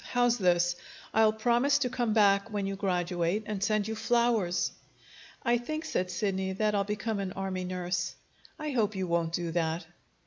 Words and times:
How's 0.13 0.39
this? 0.39 0.75
I'll 1.13 1.31
promise 1.31 1.77
to 1.77 1.87
come 1.91 2.11
back 2.13 2.51
when 2.51 2.65
you 2.65 2.75
graduate, 2.75 3.43
and 3.45 3.63
send 3.63 3.87
you 3.87 3.93
flowers." 3.93 4.71
"I 5.43 5.59
think," 5.59 5.85
said 5.85 6.09
Sidney, 6.09 6.53
"that 6.53 6.73
I'll 6.73 6.83
become 6.83 7.19
an 7.19 7.33
army 7.33 7.65
nurse." 7.65 8.15
"I 8.57 8.71
hope 8.71 8.95
you 8.95 9.05
won't 9.05 9.33
do 9.33 9.51
that." 9.51 9.85